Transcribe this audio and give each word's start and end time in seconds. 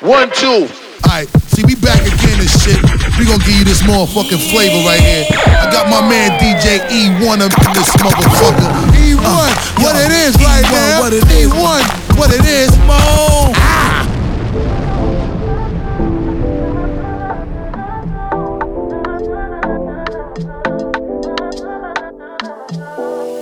One, 0.00 0.30
two. 0.32 0.66
Alright, 1.04 1.28
see, 1.52 1.62
we 1.68 1.74
back 1.76 2.00
again 2.00 2.40
and 2.40 2.48
shit. 2.48 2.80
We 3.20 3.28
gonna 3.28 3.44
give 3.44 3.52
you 3.52 3.64
this 3.64 3.82
motherfucking 3.82 4.40
flavor 4.48 4.80
right 4.88 4.98
here. 4.98 5.26
I 5.28 5.68
got 5.70 5.90
my 5.92 6.00
man 6.00 6.40
DJ 6.40 6.80
E1 6.88 7.44
up 7.44 7.52
in 7.52 7.72
this 7.76 7.92
motherfucker. 8.00 8.64
E1, 8.96 9.20
uh, 9.20 9.52
what 9.76 9.94
yo, 9.94 10.00
it 10.00 10.12
is 10.12 10.36
E1, 10.36 10.44
right 10.46 10.64
now. 10.72 11.00
What 11.00 11.12
it 11.12 11.24
is. 11.28 11.52
E1, 11.52 12.16
what 12.16 12.32
it 12.32 12.44
is. 12.46 12.78
Mo. 12.88 12.96
Ah. 12.96 14.06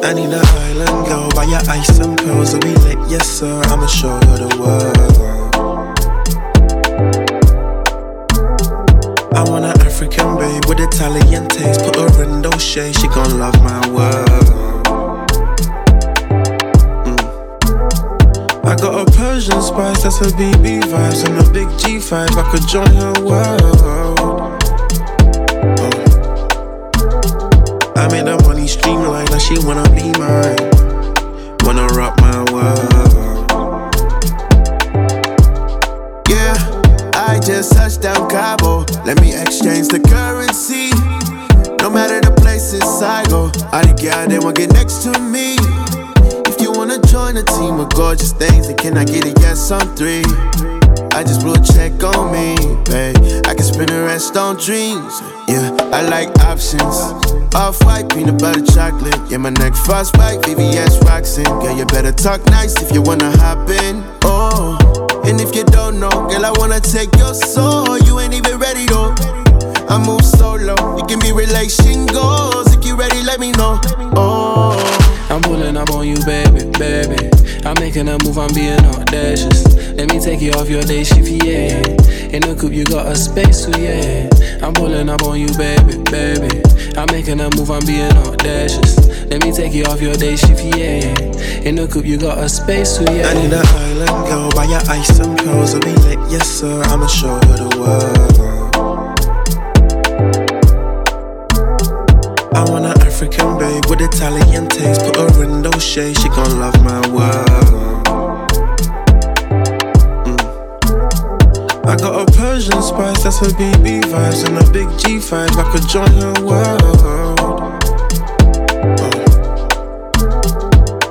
I 0.02 0.12
need 0.14 0.30
an 0.30 0.44
island 0.44 1.06
girl, 1.06 1.28
buy 1.36 1.44
your 1.44 1.60
ice 1.70 1.98
and 2.00 2.18
pearls, 2.18 2.50
so 2.50 2.58
we 2.64 2.74
lit, 2.82 2.98
yes 3.08 3.28
sir. 3.28 3.62
I'ma 3.66 3.86
show 3.86 4.08
her 4.08 4.48
the 4.48 4.56
world. 4.58 5.37
An 9.68 9.80
African 9.82 10.36
babe 10.38 10.64
with 10.66 10.80
Italian 10.80 11.48
taste. 11.48 11.80
Put 11.84 11.96
her 11.96 12.22
in 12.24 12.42
those 12.42 12.62
shades, 12.62 12.98
she 13.00 13.08
gon' 13.08 13.38
love 13.38 13.58
my 13.62 13.80
world. 13.90 14.84
Mm. 17.04 17.20
I 18.64 18.76
got 18.76 18.94
a 19.00 19.04
Persian 19.12 19.60
spice, 19.62 20.02
that's 20.02 20.18
her 20.18 20.30
BB 20.38 20.82
vibes, 20.82 21.24
and 21.26 21.38
a 21.38 21.50
big 21.52 21.68
G5. 21.80 22.12
I 22.12 22.50
could 22.50 22.66
join 22.68 22.92
her 22.94 23.12
world. 23.22 23.60
Oh. 24.20 24.56
I 27.96 28.08
made 28.10 28.26
her 28.26 28.38
money 28.48 28.66
streamline, 28.66 29.26
now 29.26 29.38
she 29.38 29.58
wanna 29.66 29.88
be 29.90 30.12
mine. 30.18 30.77
Girls 44.48 44.58
get 44.58 44.72
next 44.72 45.02
to 45.02 45.18
me. 45.20 45.56
If 46.46 46.60
you 46.60 46.72
wanna 46.72 46.98
join 47.06 47.36
a 47.36 47.42
team 47.42 47.80
of 47.80 47.90
gorgeous 47.90 48.32
things, 48.32 48.66
then 48.66 48.76
can 48.76 48.96
I 48.96 49.04
get 49.04 49.24
a 49.24 49.34
yes 49.40 49.70
on 49.70 49.94
three? 49.96 50.24
I 51.12 51.22
just 51.24 51.40
blew 51.40 51.54
a 51.54 51.60
check 51.60 52.02
on 52.02 52.32
me, 52.32 52.54
babe. 52.84 53.16
I 53.46 53.54
can 53.54 53.64
spend 53.64 53.88
the 53.88 54.02
rest 54.04 54.36
on 54.36 54.56
dreams. 54.56 55.20
Yeah, 55.48 55.76
I 55.92 56.02
like 56.08 56.30
options. 56.40 56.96
Off 57.54 57.82
white, 57.84 58.08
peanut 58.10 58.38
butter 58.38 58.64
chocolate. 58.64 59.18
Yeah, 59.30 59.38
my 59.38 59.50
neck 59.50 59.74
frostbite, 59.74 60.40
VVS 60.42 61.04
Roxin. 61.04 61.44
Girl, 61.44 61.76
you 61.76 61.86
better 61.86 62.12
talk 62.12 62.44
nice 62.46 62.80
if 62.80 62.92
you 62.92 63.02
wanna 63.02 63.30
hop 63.38 63.68
in. 63.68 64.04
Oh. 64.24 64.78
And 65.24 65.40
if 65.40 65.54
you 65.54 65.64
don't 65.64 66.00
know, 66.00 66.10
girl, 66.30 66.44
I 66.44 66.52
wanna 66.58 66.80
take 66.80 67.14
your 67.16 67.34
soul. 67.34 67.98
You 67.98 68.20
ain't 68.20 68.34
even 68.34 68.58
ready 68.58 68.86
though. 68.86 69.14
I 69.90 70.02
move 70.04 70.24
solo. 70.24 70.98
It 70.98 71.08
can 71.08 71.18
be 71.20 71.32
relation 71.32 72.06
goals. 72.06 72.74
If 72.74 72.84
you 72.84 72.96
ready, 72.96 73.22
let 73.22 73.40
me 73.40 73.52
know. 73.52 73.80
Oh. 74.16 74.76
I'm 75.30 75.42
pulling 75.42 75.76
up 75.76 75.90
on 75.90 76.06
you, 76.06 76.16
baby, 76.24 76.64
baby. 76.78 77.30
I'm 77.64 77.74
making 77.80 78.08
a 78.08 78.18
move, 78.24 78.38
I'm 78.38 78.52
being 78.54 78.80
audacious. 78.80 79.64
Let 79.94 80.10
me 80.10 80.20
take 80.20 80.40
you 80.40 80.52
off 80.52 80.70
your 80.70 80.82
day 80.82 81.04
shift, 81.04 81.28
yeah. 81.44 81.82
In 82.32 82.42
the 82.42 82.56
coupe, 82.58 82.72
you 82.72 82.84
got 82.84 83.06
a 83.06 83.14
space, 83.14 83.64
so 83.64 83.70
yeah. 83.78 84.28
I'm 84.62 84.72
pulling 84.72 85.08
up 85.08 85.22
on 85.22 85.38
you, 85.38 85.48
baby, 85.58 85.98
baby. 86.10 86.62
I'm 86.96 87.06
making 87.12 87.40
a 87.40 87.50
move, 87.56 87.70
I'm 87.70 87.84
being 87.84 88.12
audacious. 88.12 88.96
Let 89.28 89.44
me 89.44 89.52
take 89.52 89.74
you 89.74 89.84
off 89.84 90.00
your 90.00 90.14
day 90.14 90.36
shift, 90.36 90.64
yeah. 90.76 91.12
In 91.62 91.76
the 91.76 91.86
coupe, 91.86 92.06
you 92.06 92.16
got 92.16 92.38
a 92.38 92.48
space, 92.48 92.96
so 92.96 93.02
yeah. 93.12 93.28
I 93.28 93.34
need 93.34 93.52
an 93.52 93.66
island 93.66 94.26
girl, 94.28 94.50
buy 94.52 94.64
your 94.64 94.80
ice 94.88 95.18
and 95.18 95.36
pearls, 95.38 95.72
so 95.72 95.80
be 95.80 95.92
lit, 96.08 96.18
yes 96.30 96.48
sir. 96.48 96.82
I'ma 96.84 97.06
show 97.06 97.34
her 97.34 97.68
the 97.68 97.76
world. 97.78 98.37
African 103.20 103.58
babe 103.58 103.84
with 103.86 104.00
Italian 104.00 104.68
taste. 104.68 105.00
Put 105.00 105.16
her 105.16 105.42
in 105.42 105.60
those 105.60 105.84
shades, 105.84 106.22
she 106.22 106.28
gon' 106.28 106.60
love 106.60 106.80
my 106.84 107.00
world. 107.10 108.06
Mm. 110.22 110.38
I 111.84 111.96
got 111.96 112.14
a 112.22 112.32
Persian 112.32 112.80
spice, 112.80 113.24
that's 113.24 113.40
her 113.40 113.48
BB 113.58 114.02
vibes, 114.02 114.46
and 114.46 114.56
a 114.58 114.70
big 114.70 114.86
G5. 115.00 115.50
I 115.50 115.64
could 115.72 115.88
join 115.88 116.12
her 116.12 116.32
world. 116.46 116.78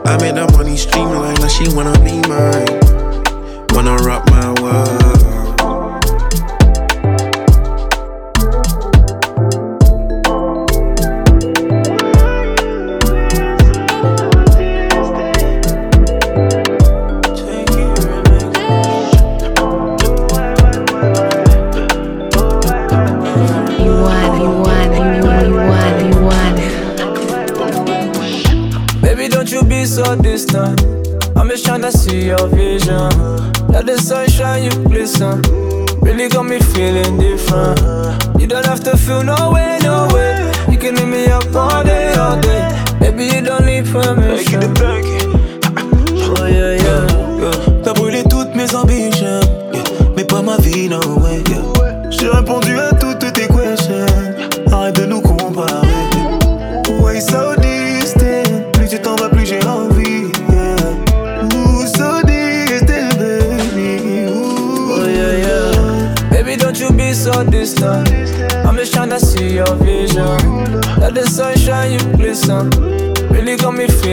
I 0.08 0.18
made 0.22 0.38
her 0.38 0.48
money 0.58 0.78
streamline, 0.78 1.36
now 1.42 1.50
she 1.50 1.68
wanna 1.76 2.00
be 2.06 2.22
mine. 2.30 2.77
So 29.48 30.16
distant? 30.22 30.82
I'm 31.38 31.48
just 31.48 31.64
trying 31.66 31.82
to 31.82 31.92
see 31.92 32.26
your 32.26 32.48
vision. 32.50 33.10
Let 33.70 33.86
the 33.86 33.98
sunshine 33.98 34.64
you 34.64 34.72
glisten. 34.90 35.42
Really 36.02 36.28
got 36.28 36.44
me 36.44 36.60
feeling 36.60 37.18
different. 37.18 37.80
You 38.40 38.48
don't 38.48 38.66
have 38.66 38.84
to 38.84 38.98
feel 38.98 39.24
no 39.24 39.52
way, 39.52 39.80
no 39.82 40.08
way. 40.14 40.52
You 40.70 40.78
can 40.78 40.98
hit 40.98 41.08
me 41.08 41.28
up 41.28 41.56
all 41.56 41.84
day, 41.84 42.14
all 42.16 42.40
day. 42.42 42.68
Maybe 43.00 43.26
you 43.26 43.42
don't 43.42 43.66
need 43.66 43.86
permission. 43.86 44.64
Oh 46.40 46.46
yeah, 46.46 46.76
yeah. 46.76 47.08
yeah. 47.40 47.84
T'as 47.84 47.94
brûlé 47.94 48.24
toutes 48.30 48.54
mes 48.54 48.76
ambitions, 48.76 49.40
yeah. 49.74 49.84
mais 50.16 50.26
pas 50.26 50.42
ma 50.42 50.58
vie, 50.58 50.90
no 50.90 51.00
way. 51.22 51.42
Yeah. 51.48 52.10
J'ai 52.10 52.30
répondu 52.30 52.78
à 52.80 52.94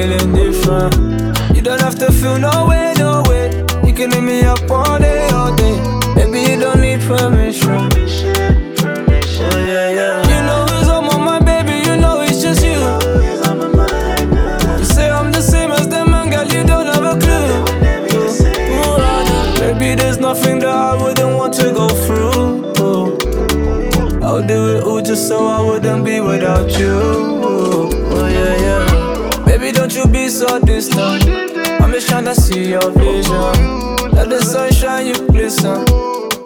You 0.05 1.63
don't 1.63 1.81
have 1.81 1.99
to 2.01 2.13
feel 2.13 2.39
no 2.39 2.67
way, 2.69 2.93
no 2.99 3.23
way. 3.27 3.49
You 3.87 3.95
can 3.95 4.11
hit 4.11 4.21
me 4.23 4.43
up 4.43 4.61
all 4.71 4.99
day, 4.99 5.29
all 5.31 5.57
day. 5.57 5.81
Maybe 6.15 6.41
you 6.41 6.61
don't 6.61 6.83
need 6.83 7.01
permission. 7.01 7.89
Oh 7.91 9.65
yeah, 9.67 9.89
yeah. 9.99 10.21
You 10.29 10.43
know 10.45 10.67
it's 10.69 10.91
on 10.91 11.25
my 11.25 11.41
baby, 11.41 11.89
you 11.89 11.97
know 11.97 12.21
it's 12.21 12.43
just 12.43 12.63
you. 12.63 12.73
You 14.79 14.85
say 14.85 15.09
I'm 15.11 15.33
the 15.33 15.41
same 15.41 15.71
as 15.71 15.89
them, 15.89 16.11
man, 16.11 16.29
girl, 16.29 16.47
you 16.49 16.65
don't 16.67 16.85
have 16.85 17.17
a 17.17 17.19
clue. 17.19 17.65
Ooh, 18.77 19.59
Baby, 19.59 19.95
there's 19.95 20.19
nothing 20.19 20.59
that 20.59 20.69
I 20.69 21.03
wouldn't 21.03 21.35
want 21.35 21.55
to 21.55 21.73
go 21.73 21.89
through. 21.89 22.75
I'll 24.23 24.47
do 24.47 24.77
it 24.77 24.85
all 24.85 25.01
just 25.01 25.29
so 25.29 25.47
I 25.47 25.63
wouldn't 25.63 26.05
be 26.05 26.21
without 26.21 26.79
you. 26.79 28.14
You 29.97 30.07
be 30.09 30.29
so 30.29 30.59
distant. 30.61 31.25
I'm 31.81 31.93
just 31.93 32.09
trying 32.09 32.25
to 32.25 32.35
see 32.35 32.71
your 32.71 32.91
vision. 32.91 34.11
Let 34.13 34.29
the 34.29 34.41
sunshine 34.43 35.07
you 35.07 35.15
glisten. 35.29 35.85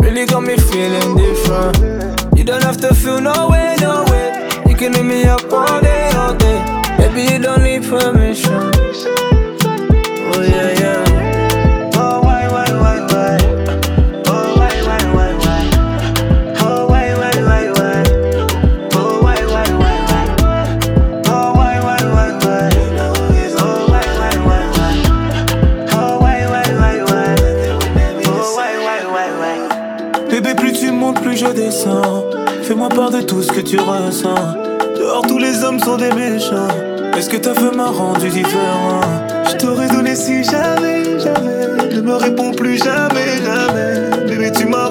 Really 0.00 0.27
got 0.27 0.43
me 0.43 0.56
feeling 0.56 1.17
different. 1.17 2.37
You 2.37 2.45
don't 2.45 2.62
have 2.62 2.79
to 2.79 2.95
feel 2.95 3.21
no 3.21 3.49
way, 3.49 3.77
no 3.81 4.05
way. 4.11 4.49
You 4.69 4.75
can 4.75 4.93
hit 4.93 5.05
me 5.05 5.25
up 5.25 5.50
all 5.53 5.81
day, 5.81 6.11
all 6.15 6.35
day. 6.35 6.59
Baby, 6.99 7.33
you 7.33 7.39
don't 7.39 7.62
need 7.62 7.83
permission. 7.85 8.73
Oh 10.35 10.43
yeah. 10.43 10.78
Tu 33.69 33.79
ressens. 33.79 34.56
Dehors, 34.99 35.26
tous 35.26 35.38
les 35.38 35.62
hommes 35.62 35.79
sont 35.79 35.97
des 35.97 36.11
méchants. 36.12 36.69
Est-ce 37.17 37.29
que 37.29 37.37
ta 37.37 37.53
femme 37.55 37.76
m'a 37.76 37.91
rendu 37.91 38.29
différent? 38.31 39.00
Je 39.50 39.56
t'aurais 39.56 39.88
donné 39.88 40.15
si 40.15 40.43
jamais, 40.43 41.19
jamais. 41.19 41.94
Ne 41.94 42.00
me 42.00 42.15
réponds 42.15 42.53
plus 42.53 42.79
jamais, 42.79 43.37
jamais. 43.44 44.26
Bébé, 44.26 44.53
tu 44.53 44.67
m'as 44.67 44.88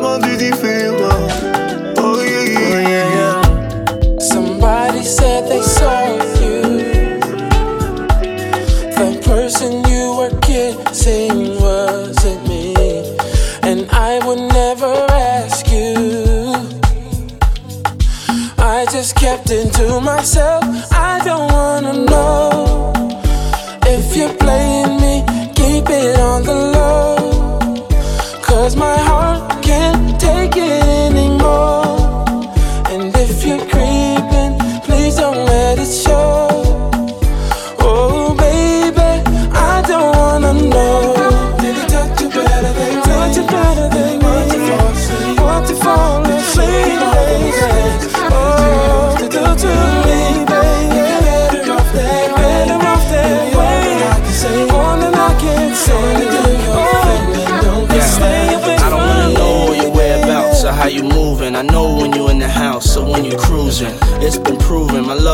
myself. 20.02 20.67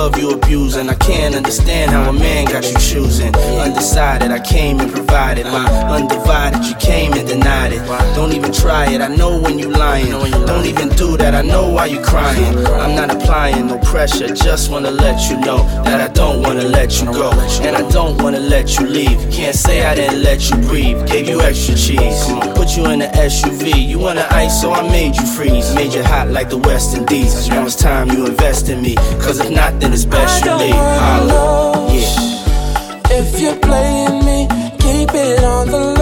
Love 0.03 0.19
you 0.19 0.31
abusing. 0.31 0.89
I 0.89 0.95
can't 0.95 1.33
understand 1.33 1.91
how 1.91 2.09
a 2.09 2.11
man 2.11 2.43
got 2.45 2.65
you 2.65 2.77
choosing. 2.77 3.33
Undecided, 3.65 4.31
I 4.31 4.39
came 4.39 4.81
and 4.81 4.91
provided 4.91 5.45
my 5.45 5.65
undivided. 5.95 6.65
You 6.65 6.75
came 6.75 7.13
and 7.13 7.25
denied 7.25 7.71
it. 7.71 7.81
Don't 8.13 8.33
even 8.33 8.51
try 8.51 8.91
it. 8.91 8.99
I 8.99 9.07
know 9.07 9.39
when 9.39 9.57
you 9.57 9.69
lying. 9.69 10.11
Don't 10.51 10.65
even 10.65 10.89
do 10.89 11.15
that. 11.15 11.33
I 11.33 11.41
know 11.41 11.69
why 11.69 11.85
you 11.85 12.01
crying. 12.01 12.53
I'm 12.83 12.95
not 12.95 13.15
applying 13.15 13.67
no 13.67 13.77
pressure. 13.79 14.27
Just 14.27 14.69
wanna 14.69 14.91
let 14.91 15.29
you 15.29 15.37
know 15.39 15.59
that 15.85 16.01
I 16.01 16.09
don't 16.13 16.41
wanna 16.41 16.63
let 16.63 16.99
you 16.99 17.05
go, 17.05 17.31
and 17.65 17.73
I 17.77 17.89
don't 17.89 18.21
wanna 18.21 18.39
let 18.39 18.77
you 18.77 18.85
leave. 18.85 19.19
Can't 19.31 19.55
say 19.55 19.85
I 19.85 19.95
didn't 19.95 20.21
let 20.21 20.49
you 20.49 20.57
breathe. 20.67 21.07
Gave 21.07 21.29
you 21.29 21.39
extra 21.39 21.75
cheese. 21.75 22.19
Put 22.59 22.75
you 22.75 22.83
in 22.87 22.99
the 22.99 23.09
SUV. 23.31 23.71
You 23.91 23.99
wanna 23.99 24.27
ice, 24.31 24.59
so 24.61 24.73
I 24.73 24.81
made 24.89 25.15
you 25.15 25.25
freeze. 25.35 25.73
Made 25.73 25.93
you 25.93 26.03
hot 26.03 26.27
like 26.27 26.49
the 26.49 26.57
West 26.57 26.93
Indies. 26.97 27.47
Now 27.47 27.65
it's 27.65 27.77
time 27.77 28.09
you 28.09 28.25
invest 28.25 28.67
in 28.67 28.81
me. 28.81 28.95
Cause 29.23 29.39
if 29.39 29.49
not, 29.49 29.79
then 29.79 29.92
it's 29.93 30.05
best 30.05 30.43
I 30.47 30.55
wanna 30.55 31.27
know 31.27 31.87
Yeah. 31.91 33.19
if 33.19 33.39
you're 33.39 33.55
playing 33.55 34.25
me. 34.25 34.47
Keep 34.79 35.13
it 35.13 35.43
on 35.43 35.67
the 35.69 35.92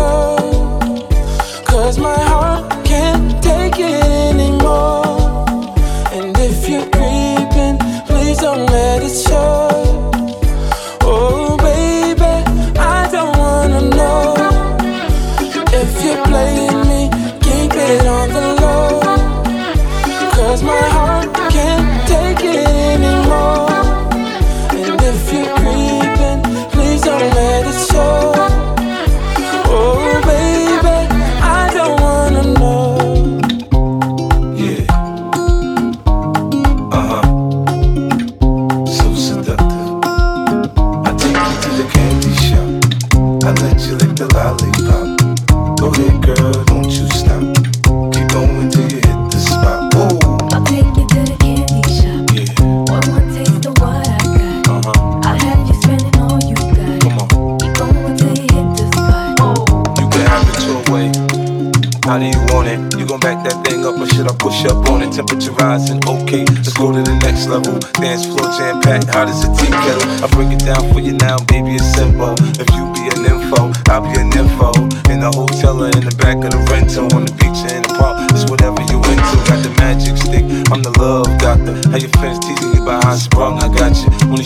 push 64.61 64.71
up 64.71 64.89
on 64.89 65.01
it? 65.01 65.11
Temperature 65.13 65.51
rising, 65.53 65.99
okay, 66.07 66.45
let's 66.45 66.73
go 66.73 66.91
to 66.91 67.01
the 67.01 67.15
next 67.23 67.47
level. 67.47 67.79
Dance 67.99 68.25
floor 68.25 68.47
jam 68.57 68.81
packed, 68.81 69.07
hot 69.09 69.27
as 69.27 69.43
a 69.43 69.49
tea 69.57 69.71
kettle. 69.71 70.23
I 70.23 70.27
break 70.31 70.51
it 70.51 70.65
down 70.65 70.91
for 70.93 70.99
you 70.99 71.13
now, 71.13 71.37
baby, 71.45 71.75
it's 71.75 71.85
simple. 71.93 72.35
If 72.59 72.69
you 72.75 72.85
be 72.93 73.09
an 73.11 73.25
info, 73.25 73.71
I'll 73.89 74.01
be 74.01 74.13
an 74.19 74.31
info. 74.33 74.71
In 75.09 75.19
the 75.19 75.31
hotel 75.33 75.83
or 75.83 75.89
in 75.89 76.05
the 76.05 76.15
back 76.17 76.37
of 76.43 76.51
the 76.51 76.61
rental, 76.71 77.09
on 77.15 77.25
the 77.25 77.33
beach 77.41 77.59
or 77.65 77.73
in 77.75 77.83
the 77.83 77.93
park, 77.97 78.17
it's 78.31 78.49
whatever 78.49 78.81
you 78.89 78.97
into. 79.11 79.35
Got 79.49 79.59
the 79.65 79.73
magic 79.81 80.17
stick, 80.17 80.45
I'm 80.71 80.81
the 80.81 80.93
love 80.97 81.27
doctor. 81.39 81.75
How 81.89 81.97
your 81.97 82.13
friends 82.21 82.39
teasing 82.45 82.73
you 82.75 82.83
about 82.83 83.03
how 83.03 83.15
sprung, 83.15 83.59
I 83.59 83.67
got 83.67 83.97
you. 83.97 84.09
Wanna 84.29 84.40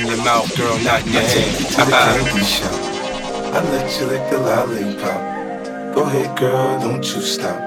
in 0.00 0.06
your 0.06 0.24
mouth, 0.24 0.56
girl, 0.56 0.78
not 0.80 1.06
in 1.06 1.12
your 1.12 1.22
hand. 1.22 1.56
To 1.56 1.84
the 1.84 1.90
candy 1.90 2.44
shop, 2.44 2.72
I 3.54 3.60
let 3.70 4.00
you 4.00 4.06
lick 4.06 4.30
the 4.30 4.38
lollipop. 4.38 5.94
Go 5.94 6.02
ahead, 6.02 6.38
girl, 6.38 6.80
don't 6.80 7.04
you 7.04 7.20
stop. 7.20 7.58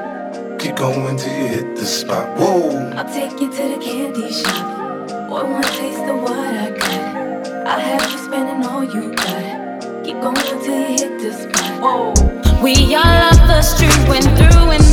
Keep 0.60 0.76
going 0.76 1.18
till 1.18 1.38
you 1.38 1.48
hit 1.48 1.76
the 1.76 1.86
spot. 1.86 2.38
Whoa. 2.38 2.92
I'll 2.96 3.12
take 3.12 3.40
you 3.42 3.52
to 3.52 3.64
the 3.74 3.80
candy 3.84 4.32
shop. 4.32 5.30
One 5.30 5.50
more 5.52 5.62
taste 5.64 6.00
of 6.00 6.22
what 6.22 6.38
I 6.38 6.70
got. 6.78 7.68
I'll 7.68 7.80
have 7.80 8.12
you 8.12 8.18
spending 8.18 8.66
all 8.66 8.84
you 8.84 9.14
got. 9.16 10.06
Keep 10.06 10.22
going 10.22 10.36
till 10.36 10.80
you 10.80 10.98
hit 10.98 11.20
the 11.20 11.34
spot. 11.34 11.82
Whoa. 11.82 12.14
We 12.62 12.96
all 12.96 13.04
lovers 13.04 13.74
through 13.74 14.14
and 14.14 14.26
through, 14.38 14.70
and 14.70 14.84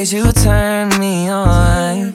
ways 0.00 0.12
you 0.14 0.32
turn 0.32 0.88
me 0.98 1.28
on. 1.28 2.14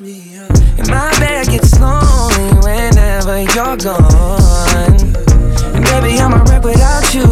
And 0.80 0.88
my 0.90 1.12
bed 1.20 1.46
gets 1.48 1.80
lonely 1.80 2.50
whenever 2.66 3.38
you're 3.54 3.78
gone. 3.78 4.98
And 5.76 5.84
baby, 5.92 6.20
I'm 6.20 6.34
a 6.34 6.44
wreck 6.46 6.64
without 6.64 7.14
you. 7.14 7.30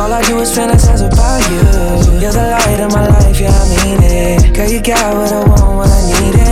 All 0.00 0.12
I 0.12 0.22
do 0.26 0.40
is 0.40 0.50
fantasize 0.56 1.06
about 1.06 1.40
you. 1.50 2.20
You're 2.20 2.32
the 2.32 2.48
light 2.58 2.80
of 2.80 2.90
my 2.92 3.06
life, 3.06 3.38
yeah, 3.40 3.52
I 3.52 3.84
mean 3.84 4.02
it. 4.02 4.56
Girl, 4.56 4.68
you 4.68 4.82
got 4.82 5.14
what 5.14 5.32
I 5.32 5.48
want, 5.48 5.76
what 5.76 5.88
I 5.88 6.20
needed. 6.20 6.45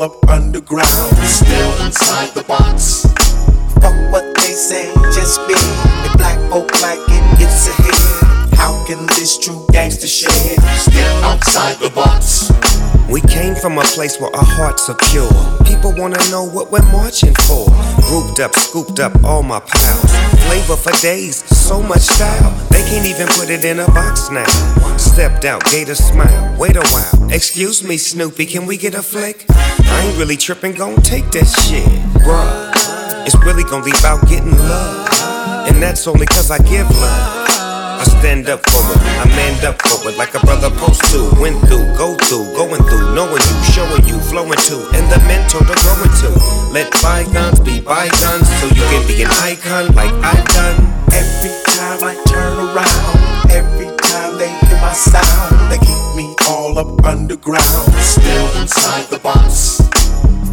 Up 0.00 0.16
underground, 0.30 1.16
still 1.26 1.84
inside 1.84 2.32
the 2.32 2.42
box. 2.44 3.02
Fuck 3.82 3.94
what 4.12 4.34
they 4.36 4.52
say, 4.52 4.92
just 5.12 5.38
be 5.46 5.54
the 5.54 6.14
black 6.16 6.38
folk 6.48 6.70
like 6.80 6.98
it 7.08 7.38
gets 7.38 7.68
ahead. 7.68 8.54
How 8.56 8.82
can 8.86 9.06
this 9.08 9.38
true 9.38 9.66
gangster 9.72 10.06
shit 10.06 10.30
still 10.78 11.24
outside 11.24 11.76
the 11.80 11.90
box? 11.90 12.50
We 13.10 13.20
came 13.22 13.54
from 13.54 13.76
a 13.76 13.82
place 13.82 14.18
where 14.20 14.34
our 14.34 14.44
hearts 14.44 14.88
are 14.88 14.96
pure. 15.10 15.28
People 15.66 15.92
wanna 15.92 16.22
know 16.30 16.44
what 16.44 16.70
we're 16.70 16.90
marching 16.92 17.34
for. 17.46 17.66
Grouped 18.02 18.40
up, 18.40 18.54
scooped 18.54 19.00
up 19.00 19.12
all 19.24 19.42
my 19.42 19.60
pals. 19.60 20.10
Flavor 20.46 20.76
for 20.76 20.92
days, 21.02 21.42
so 21.70 21.80
much 21.80 22.00
style. 22.00 22.50
They 22.70 22.82
can't 22.82 23.06
even 23.06 23.28
put 23.38 23.48
it 23.48 23.62
in 23.62 23.78
a 23.78 23.86
box 23.94 24.28
now. 24.28 24.50
Stepped 24.96 25.44
out, 25.44 25.62
gave 25.70 25.88
a 25.88 25.94
smile. 25.94 26.42
Wait 26.58 26.74
a 26.74 26.82
while. 26.90 27.30
Excuse 27.30 27.84
me, 27.84 27.96
Snoopy, 27.96 28.46
can 28.46 28.66
we 28.66 28.76
get 28.76 28.96
a 28.96 29.02
flick? 29.02 29.46
I 29.48 30.06
ain't 30.06 30.18
really 30.18 30.36
tripping, 30.36 30.74
gon' 30.74 30.96
take 31.02 31.30
that 31.30 31.46
shit. 31.46 31.86
Bruh, 32.26 32.72
it's 33.24 33.38
really 33.46 33.62
gon' 33.62 33.84
leave 33.84 34.04
out 34.04 34.20
getting 34.26 34.50
love. 34.50 35.06
And 35.68 35.80
that's 35.80 36.08
only 36.08 36.26
cause 36.26 36.50
I 36.50 36.58
give 36.58 36.90
love. 36.90 37.46
I 38.02 38.04
stand 38.18 38.48
up 38.48 38.66
for 38.66 38.82
it, 38.90 38.98
I 39.22 39.26
manned 39.38 39.64
up 39.64 39.80
for 39.82 40.10
it 40.10 40.18
like 40.18 40.34
a 40.34 40.40
brother 40.40 40.70
supposed 40.70 41.04
to. 41.14 41.30
Went 41.38 41.60
through, 41.68 41.86
go 41.94 42.16
through, 42.26 42.50
going 42.58 42.82
through, 42.82 43.14
knowing 43.14 43.42
you, 43.46 43.56
showing 43.70 44.04
you, 44.10 44.18
flowing 44.18 44.58
to, 44.66 44.76
and 44.98 45.06
the 45.06 45.22
mentor 45.30 45.62
to 45.62 45.76
growing 45.86 46.14
to. 46.18 46.30
Let 46.74 46.90
bygones 47.00 47.60
be 47.60 47.78
bygones 47.78 48.50
so 48.58 48.66
you 48.74 48.82
can 48.90 49.06
be 49.06 49.22
an 49.22 49.30
icon 49.46 49.94
like 49.94 50.10
I've 50.26 50.44
done. 50.50 50.89
Every 51.12 51.50
time 51.64 52.00
I 52.04 52.14
turn 52.26 52.58
around, 52.58 53.50
every 53.50 53.94
time 53.96 54.38
they 54.38 54.48
hear 54.66 54.80
my 54.80 54.92
sound, 54.92 55.70
they 55.70 55.78
keep 55.78 56.04
me 56.16 56.34
all 56.48 56.78
up 56.78 57.04
underground, 57.04 57.92
still 57.98 58.60
inside 58.60 59.06
the 59.10 59.18
box. 59.18 59.80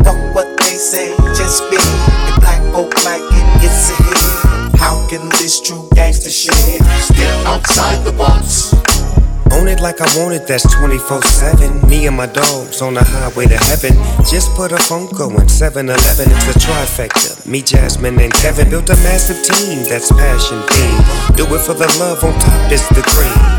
Fuck 0.04 0.36
what 0.36 0.58
they 0.58 0.76
say, 0.76 1.16
just 1.36 1.64
be 1.70 1.78
the 1.78 2.38
black 2.40 2.62
folk 2.74 2.94
like 3.04 3.22
it 3.22 3.62
gets 3.62 3.92
ahead. 3.92 4.80
How 4.80 5.08
can 5.10 5.28
this 5.30 5.62
true 5.62 5.88
gangster 5.94 6.30
shit 6.30 6.82
still 7.02 7.48
outside 7.48 8.04
the 8.06 8.14
box? 8.14 8.87
Own 9.58 9.68
it 9.68 9.82
like 9.82 10.02
I 10.02 10.08
want 10.18 10.36
it, 10.36 10.46
that's 10.46 10.64
24 10.76 11.24
7. 11.24 11.90
Me 11.90 12.06
and 12.06 12.16
my 12.16 12.28
dogs 12.28 12.82
on 12.82 12.94
the 12.94 13.04
highway 13.04 13.48
to 13.48 13.58
heaven. 13.58 13.94
Just 14.24 14.54
put 14.54 14.72
a 14.72 14.78
phone 14.78 15.10
going 15.12 15.50
7 15.50 15.90
Eleven, 15.90 16.28
it's 16.30 16.56
a 16.56 16.60
trifecta. 16.60 17.46
Me, 17.48 17.64
Jasmine, 17.64 18.20
and 18.20 18.32
Kevin 18.34 18.70
built 18.70 18.90
a 18.90 18.96
massive 18.98 19.42
team 19.44 19.84
that's 19.90 20.12
passion 20.12 20.62
theme. 20.70 21.36
Do 21.36 21.44
it 21.56 21.62
for 21.62 21.74
the 21.74 21.88
love, 21.98 22.24
on 22.24 22.38
top 22.40 22.72
is 22.72 22.88
the 22.90 23.02
cream. 23.02 23.58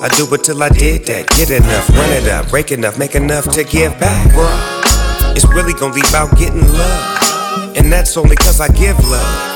I 0.00 0.08
do 0.16 0.32
it 0.34 0.44
till 0.44 0.62
I 0.62 0.70
did 0.70 1.04
that. 1.06 1.28
Get 1.36 1.50
enough, 1.50 1.88
run 1.90 2.10
it 2.10 2.28
up, 2.28 2.48
break 2.48 2.72
enough, 2.72 2.98
make 2.98 3.14
enough 3.14 3.44
to 3.52 3.64
give 3.64 3.92
back. 4.00 4.28
Bruh, 4.32 5.36
it's 5.36 5.46
really 5.52 5.74
gonna 5.74 5.92
be 5.92 6.00
about 6.08 6.38
getting 6.38 6.66
love. 6.72 7.76
And 7.76 7.92
that's 7.92 8.16
only 8.16 8.36
cause 8.36 8.60
I 8.60 8.68
give 8.68 8.98
love. 9.10 9.53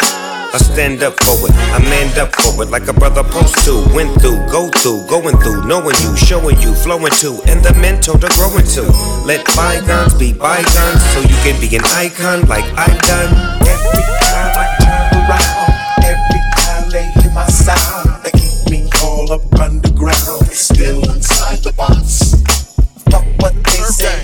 I 0.58 0.60
stand 0.60 1.04
up 1.04 1.14
for 1.22 1.46
it, 1.46 1.54
I 1.54 1.78
manned 1.78 2.18
up 2.18 2.34
for 2.34 2.60
it 2.64 2.68
like 2.68 2.88
a 2.88 2.92
brother 2.92 3.22
post 3.22 3.54
to. 3.64 3.78
Went 3.94 4.10
through, 4.20 4.42
go 4.50 4.68
through, 4.82 5.06
going 5.06 5.38
through, 5.38 5.64
knowing 5.68 5.94
you, 6.02 6.16
showing 6.16 6.58
you, 6.58 6.74
flowing 6.74 7.14
to, 7.22 7.38
and 7.46 7.62
the 7.62 7.72
mentor 7.78 8.18
to 8.18 8.26
growing 8.34 8.66
to. 8.74 8.82
Let 9.22 9.46
bygones 9.54 10.14
be 10.18 10.32
bygones 10.32 11.02
so 11.14 11.20
you 11.20 11.38
can 11.46 11.54
be 11.62 11.70
an 11.76 11.84
icon 11.94 12.42
like 12.50 12.66
I've 12.74 12.98
done. 13.06 13.30
Every 13.70 14.02
time 14.18 14.50
I 14.58 14.66
turn 14.82 15.30
around, 15.30 15.70
every 16.02 16.42
time 16.58 16.90
they 16.90 17.06
hear 17.22 17.30
my 17.30 17.46
sound, 17.46 18.18
they 18.24 18.34
keep 18.34 18.58
me 18.66 18.90
all 19.00 19.30
up 19.30 19.46
underground, 19.60 20.42
still 20.50 20.98
inside 21.14 21.62
the 21.62 21.72
box. 21.74 22.34
Fuck 23.06 23.26
what 23.38 23.54
they 23.62 23.78
say, 23.94 24.18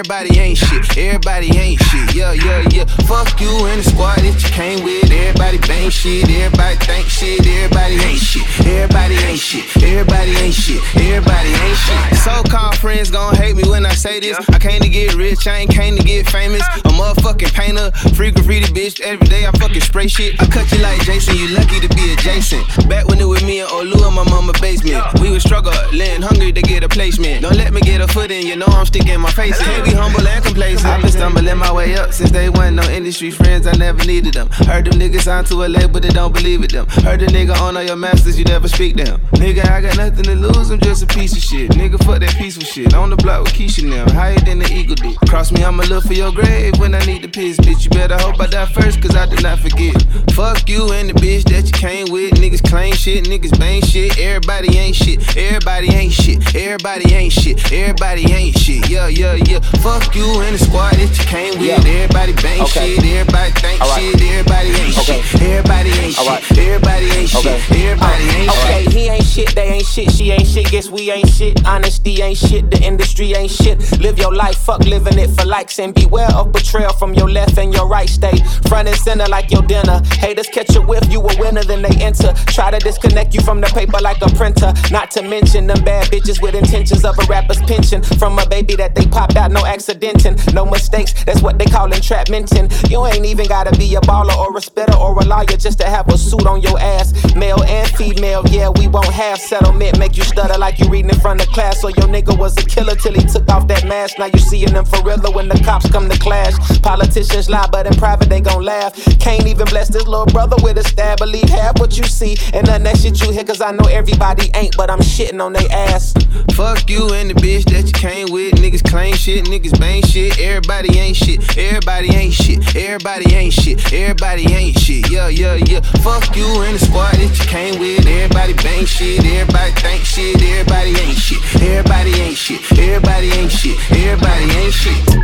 Everybody 0.00 0.38
ain't 0.38 0.56
shit. 0.56 0.96
Everybody 0.96 1.58
ain't. 1.58 1.79
Yeah, 2.20 2.34
yeah, 2.34 2.68
yeah. 2.70 2.84
Fuck 3.08 3.40
you 3.40 3.48
and 3.64 3.80
the 3.80 3.82
squad 3.82 4.20
that 4.20 4.36
you 4.36 4.50
came 4.52 4.84
with. 4.84 5.08
Everybody 5.10 5.56
bang 5.56 5.88
shit. 5.88 6.28
Everybody 6.28 6.76
think 6.84 7.08
shit. 7.08 7.40
Everybody 7.40 7.96
ain't 7.96 8.20
shit. 8.20 8.44
Everybody 8.60 9.16
ain't 9.24 9.40
shit. 9.40 9.64
Everybody 9.80 10.36
ain't 10.36 10.52
shit. 10.52 10.84
Everybody 11.00 11.48
ain't 11.48 11.80
shit. 11.80 12.18
So-called 12.20 12.76
friends 12.76 13.10
gon' 13.10 13.36
hate 13.36 13.56
me 13.56 13.64
when 13.64 13.86
I 13.86 13.94
say 13.96 14.20
this. 14.20 14.36
I 14.52 14.58
came 14.58 14.82
to 14.82 14.90
get 14.90 15.14
rich. 15.14 15.48
I 15.48 15.64
ain't 15.64 15.70
came 15.70 15.96
to 15.96 16.04
get 16.04 16.28
famous. 16.28 16.60
A 16.84 16.92
motherfucking 16.92 17.54
painter, 17.54 17.90
free 18.12 18.32
graffiti 18.32 18.68
bitch. 18.68 19.00
Every 19.00 19.26
day 19.26 19.46
I 19.46 19.52
fucking 19.52 19.80
spray 19.80 20.06
shit. 20.06 20.36
I 20.42 20.44
cut 20.44 20.70
you 20.72 20.78
like 20.84 21.00
Jason. 21.00 21.36
You 21.36 21.48
lucky 21.56 21.80
to 21.80 21.88
be 21.88 22.12
adjacent. 22.12 22.68
Back 22.86 23.08
when 23.08 23.18
it 23.18 23.24
was 23.24 23.42
me 23.42 23.60
and 23.60 23.70
Olu 23.70 23.96
in 23.96 24.12
my 24.12 24.28
mama 24.28 24.52
basement. 24.60 25.00
We 25.22 25.30
was 25.30 25.42
struggling, 25.42 26.20
hungry 26.20 26.52
to 26.52 26.60
get 26.60 26.84
a 26.84 26.88
placement. 26.90 27.40
Don't 27.40 27.56
let 27.56 27.72
me 27.72 27.80
get 27.80 28.02
a 28.02 28.06
foot 28.06 28.30
in. 28.30 28.46
You 28.46 28.56
know 28.56 28.68
I'm 28.68 28.84
sticking 28.84 29.18
my 29.18 29.30
face 29.30 29.58
in. 29.58 29.64
Can't 29.64 29.84
be 29.86 29.92
humble 29.92 30.28
and 30.28 30.44
complacent. 30.44 30.84
I've 30.84 31.00
been 31.00 31.12
stumbling 31.12 31.56
my 31.56 31.72
way 31.72 31.96
up 31.96 32.09
since 32.12 32.30
day 32.30 32.48
one. 32.48 32.74
No 32.76 32.82
industry 32.90 33.30
friends, 33.30 33.66
I 33.66 33.72
never 33.72 34.04
needed 34.04 34.34
them. 34.34 34.48
Heard 34.50 34.86
them 34.86 34.98
niggas 34.98 35.22
signed 35.22 35.46
to 35.48 35.64
a 35.64 35.66
label 35.66 36.00
that 36.00 36.14
don't 36.14 36.32
believe 36.32 36.62
it 36.62 36.72
them. 36.72 36.86
Heard 37.04 37.20
the 37.20 37.26
nigga 37.26 37.58
on 37.60 37.76
all 37.76 37.82
your 37.82 37.96
masters, 37.96 38.38
you 38.38 38.44
never 38.44 38.68
speak 38.68 38.96
them. 38.96 39.20
Nigga, 39.34 39.68
I 39.68 39.80
got 39.80 39.96
nothing 39.96 40.24
to 40.24 40.34
lose. 40.34 40.70
I'm 40.70 40.80
just 40.80 41.02
a 41.02 41.06
piece 41.06 41.32
of 41.32 41.42
shit. 41.42 41.70
Nigga, 41.72 42.02
fuck 42.04 42.20
that 42.20 42.34
peaceful 42.36 42.64
shit. 42.64 42.94
On 42.94 43.10
the 43.10 43.16
block 43.16 43.44
with 43.44 43.52
Keisha 43.52 43.88
now, 43.88 44.10
higher 44.12 44.38
than 44.38 44.58
the 44.58 44.72
eagle 44.72 44.96
did. 44.96 45.16
Cross 45.28 45.52
me, 45.52 45.64
I'ma 45.64 45.84
look 45.84 46.04
for 46.04 46.14
your 46.14 46.32
grave 46.32 46.78
when 46.78 46.94
I 46.94 47.04
need 47.06 47.22
the 47.22 47.28
piss, 47.28 47.56
bitch. 47.58 47.84
You 47.84 47.90
better 47.90 48.16
hope 48.18 48.40
I 48.40 48.46
die 48.46 48.66
first, 48.66 49.00
cause 49.02 49.14
I 49.14 49.26
did 49.26 49.42
not 49.42 49.58
forget. 49.58 49.94
Fuck 50.32 50.68
you 50.68 50.90
and 50.92 51.08
the 51.10 51.14
bitch 51.14 51.44
that 51.44 51.66
you 51.66 51.72
came 51.72 52.10
with. 52.10 52.34
Niggas 52.34 52.62
claim 52.68 52.94
shit, 52.94 53.24
niggas 53.24 53.58
bang 53.58 53.82
shit. 53.82 54.18
Everybody 54.18 54.76
ain't 54.76 54.96
shit. 54.96 55.36
Everybody 55.36 55.88
ain't 55.90 56.12
shit. 56.12 56.54
Everybody 56.54 57.12
ain't 57.14 57.32
shit. 57.32 57.72
Everybody 57.72 58.32
ain't 58.32 58.58
shit. 58.58 58.88
Yeah, 58.88 59.08
yeah, 59.08 59.34
yeah. 59.34 59.60
Fuck 59.82 60.14
you 60.14 60.40
and 60.40 60.54
the 60.54 60.58
squad 60.58 60.94
that 60.94 61.10
you 61.18 61.24
came 61.24 61.58
with. 61.58 61.89
Everybody 61.90 62.32
bang 62.34 62.60
Okay. 62.62 62.94
shit. 62.94 63.04
Everybody 63.04 63.50
think 63.60 63.80
Alright. 63.82 64.00
shit. 64.00 64.22
Everybody 64.22 64.68
ain't 64.70 64.98
Okay. 64.98 65.22
shit. 65.22 65.42
Everybody 65.42 65.90
ain't 65.90 66.18
Alright. 66.18 66.42
shit. 66.44 66.58
Everybody 66.58 67.06
ain't 67.10 67.34
Okay. 67.34 67.58
shit. 67.60 67.80
Everybody 67.80 68.24
uh, 68.24 68.38
ain't 68.38 68.48
Okay, 68.50 68.84
shit. 68.84 68.92
he 68.92 69.08
ain't 69.08 69.24
shit, 69.26 69.54
they 69.54 69.62
ain't 69.76 69.86
shit, 69.86 70.10
she 70.12 70.30
ain't 70.30 70.46
shit, 70.46 70.70
guess 70.70 70.88
we 70.90 71.10
ain't 71.10 71.28
shit. 71.28 71.66
Honesty 71.66 72.22
ain't 72.22 72.36
shit, 72.38 72.70
the 72.70 72.80
industry 72.82 73.34
ain't 73.34 73.50
shit. 73.50 73.76
Live 74.00 74.18
your 74.18 74.34
life, 74.34 74.56
fuck 74.56 74.80
living 74.84 75.18
it 75.18 75.30
for 75.30 75.44
likes, 75.46 75.78
and 75.78 75.92
beware 75.94 76.30
of 76.34 76.52
betrayal 76.52 76.92
from 76.92 77.14
your 77.14 77.28
left 77.28 77.58
and 77.58 77.72
your 77.74 77.86
right. 77.86 78.08
Stay 78.08 78.36
front 78.68 78.88
and 78.88 78.96
center 78.96 79.26
like 79.26 79.50
your 79.50 79.62
dinner. 79.62 80.00
Haters 80.18 80.48
catch 80.48 80.74
a 80.76 80.80
whiff, 80.82 81.04
you 81.10 81.20
a 81.20 81.36
winner, 81.40 81.64
then 81.64 81.82
they 81.82 81.96
enter. 82.00 82.32
Try 82.46 82.70
to 82.70 82.78
disconnect 82.78 83.34
you 83.34 83.40
from 83.40 83.60
the 83.60 83.66
paper 83.68 83.98
like 84.00 84.20
a 84.22 84.30
printer. 84.30 84.72
Not 84.90 85.10
to 85.12 85.22
mention 85.22 85.66
them 85.66 85.82
bad 85.84 86.06
bitches 86.08 86.40
with 86.40 86.54
intentions 86.54 87.04
of 87.04 87.18
a 87.18 87.24
rapper's 87.26 87.60
pension. 87.62 88.02
From 88.02 88.38
a 88.38 88.46
baby 88.46 88.76
that 88.76 88.94
they 88.94 89.06
popped 89.06 89.36
out, 89.36 89.50
no 89.50 89.62
accidentin', 89.62 90.36
no 90.54 90.64
mistakes, 90.64 91.12
that's 91.24 91.42
what 91.42 91.58
they 91.58 91.66
call 91.66 91.79
entrapmentin'. 91.88 92.90
You 92.90 93.06
ain't 93.06 93.24
even 93.24 93.46
gotta 93.46 93.76
be 93.78 93.94
a 93.94 94.00
baller 94.00 94.36
or 94.36 94.56
a 94.56 94.60
spitter 94.60 94.96
or 94.96 95.18
a 95.18 95.24
lawyer 95.24 95.56
just 95.56 95.78
to 95.78 95.86
have 95.86 96.08
a 96.08 96.18
suit 96.18 96.46
on 96.46 96.60
your 96.60 96.78
ass. 96.78 97.34
Male 97.34 97.62
and 97.64 97.88
female, 97.90 98.42
yeah, 98.48 98.68
we 98.68 98.88
won't 98.88 99.12
have 99.12 99.38
settlement. 99.38 99.98
Make 99.98 100.16
you 100.16 100.24
stutter 100.24 100.58
like 100.58 100.78
you 100.78 100.88
reading 100.88 101.10
in 101.10 101.20
front 101.20 101.40
of 101.40 101.48
class. 101.48 101.80
So 101.80 101.88
your 101.88 102.08
nigga 102.08 102.36
was 102.36 102.56
a 102.58 102.64
killer 102.66 102.94
till 102.94 103.14
he 103.14 103.22
took 103.22 103.48
off 103.50 103.66
that 103.68 103.86
mask. 103.86 104.18
Now 104.18 104.26
you 104.26 104.38
seeing 104.38 104.72
them 104.72 104.84
for 104.84 105.02
real 105.02 105.20
when 105.32 105.48
the 105.48 105.58
cops 105.64 105.88
come 105.90 106.08
to 106.08 106.18
clash. 106.18 106.54
Politicians 106.82 107.48
lie, 107.50 107.68
but 107.70 107.86
in 107.86 107.94
private 107.94 108.28
they 108.28 108.40
gon' 108.40 108.62
laugh. 108.62 108.94
Can't 109.18 109.46
even 109.46 109.66
bless 109.66 109.88
this 109.88 110.06
little 110.06 110.26
brother 110.26 110.56
with 110.62 110.78
a 110.78 110.84
stab. 110.84 111.18
Believe 111.18 111.48
half 111.48 111.78
what 111.78 111.96
you 111.96 112.04
see 112.04 112.36
and 112.52 112.66
none 112.66 112.82
that 112.84 112.98
shit 112.98 113.20
you 113.22 113.30
hear. 113.30 113.44
Cause 113.44 113.60
I 113.60 113.72
know 113.72 113.88
everybody 113.88 114.50
ain't, 114.54 114.76
but 114.76 114.90
I'm 114.90 115.00
shitting 115.00 115.40
on 115.40 115.52
they 115.52 115.68
ass. 115.68 116.14
Fuck 116.54 116.88
you 116.88 117.12
and 117.12 117.30
the 117.30 117.34
bitch 117.34 117.64
that 117.72 117.86
you 117.86 117.92
came 117.92 118.32
with. 118.32 118.54
Niggas 118.54 118.88
claim 118.88 119.14
shit, 119.14 119.44
niggas 119.46 119.78
bang 119.78 120.02
shit. 120.02 120.38
Everybody 120.40 120.98
ain't 120.98 121.16
shit. 121.16 121.40
Everybody 121.56 121.69
Everybody 121.70 122.08
ain't 122.16 122.34
shit. 122.34 122.74
Everybody 122.74 123.32
ain't 123.32 123.52
shit. 123.52 123.92
Everybody 123.92 124.52
ain't 124.52 124.76
shit. 124.76 125.08
Yeah, 125.08 125.28
yeah, 125.28 125.54
yeah. 125.54 125.80
Fuck 126.02 126.34
you 126.34 126.44
and 126.62 126.74
the 126.74 126.84
squad 126.84 127.12
that 127.12 127.30
you 127.38 127.44
came 127.46 127.78
with. 127.78 128.04
Everybody 128.04 128.54
bang 128.54 128.84
shit. 128.84 129.24
Everybody 129.24 129.70
think 129.78 130.04
shit. 130.04 130.42
Everybody 130.42 130.90
ain't 130.98 131.16
shit. 131.16 131.38
Everybody 131.62 132.10
ain't 132.20 132.36
shit. 132.36 132.60
Everybody 132.76 133.30
ain't 133.30 133.52
shit. 133.52 133.78
Everybody 133.92 134.50
ain't 134.58 134.74
shit. 134.74 135.14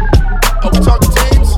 Oh, 0.62 0.70
we 0.72 0.78
talking 0.86 1.10
teams? 1.10 1.55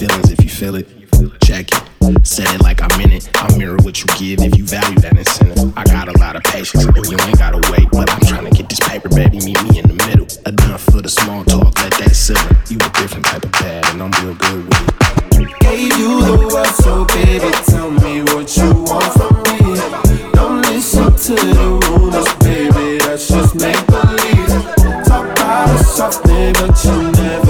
feelings 0.00 0.30
if 0.30 0.42
you 0.42 0.48
feel 0.48 0.76
it. 0.76 0.88
Check 1.44 1.68
it. 1.68 2.26
Said 2.26 2.48
it 2.54 2.62
like 2.62 2.80
I'm 2.80 3.00
in 3.02 3.12
it. 3.12 3.28
I 3.34 3.54
mirror 3.58 3.76
what 3.82 4.00
you 4.00 4.06
give 4.16 4.40
if 4.40 4.56
you 4.56 4.64
value 4.64 4.98
that 5.00 5.12
incentive. 5.12 5.76
I 5.76 5.84
got 5.84 6.08
a 6.08 6.16
lot 6.18 6.36
of 6.36 6.42
patience, 6.44 6.86
but 6.86 7.04
you 7.10 7.18
ain't 7.20 7.36
gotta 7.36 7.60
wait. 7.70 7.86
But 7.92 8.08
I'm 8.08 8.20
trying 8.20 8.48
to 8.48 8.50
get 8.50 8.70
this 8.70 8.80
paper, 8.80 9.10
baby. 9.10 9.36
Meet 9.44 9.60
me 9.62 9.78
in 9.78 9.86
the 9.92 9.98
middle. 10.08 10.26
Enough 10.46 10.80
for 10.88 11.02
the 11.02 11.10
small 11.10 11.44
talk, 11.44 11.76
let 11.84 11.92
that 12.00 12.16
simmer. 12.16 12.48
You 12.70 12.78
a 12.80 12.88
different 12.96 13.26
type 13.26 13.44
of 13.44 13.52
bad, 13.52 13.84
and 13.92 14.02
I'm 14.02 14.12
real 14.24 14.34
good 14.40 14.64
with 14.64 14.88
it. 14.88 15.60
Gave 15.60 15.92
you 16.00 16.24
the 16.24 16.48
world, 16.48 16.74
so 16.80 17.04
baby, 17.04 17.52
tell 17.68 17.90
me 17.90 18.24
what 18.32 18.48
you 18.56 18.72
want 18.88 19.12
from 19.20 19.36
me. 19.52 19.76
Don't 20.32 20.62
listen 20.72 21.12
to 21.12 21.34
the 21.36 21.66
rumors, 21.92 22.30
baby. 22.40 23.04
That's 23.04 23.28
just 23.28 23.52
make 23.54 23.84
believe. 23.84 24.48
Talk 25.04 25.28
about 25.36 25.76
something, 25.84 26.54
but 26.56 26.72
you 26.84 27.12
never. 27.12 27.49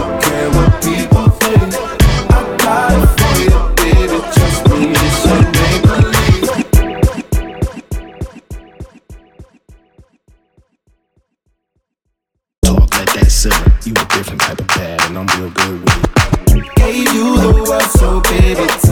give 18.54 18.58
it. 18.58 18.89